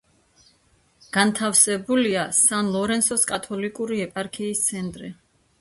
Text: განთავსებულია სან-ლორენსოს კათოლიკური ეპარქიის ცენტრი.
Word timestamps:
განთავსებულია 1.17 2.25
სან-ლორენსოს 2.39 3.29
კათოლიკური 3.33 4.03
ეპარქიის 4.07 4.65
ცენტრი. 4.73 5.13